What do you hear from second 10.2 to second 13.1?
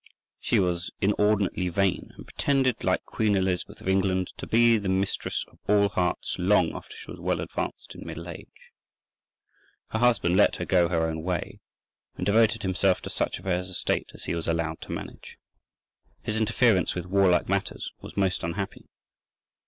let her go her own way, and devoted himself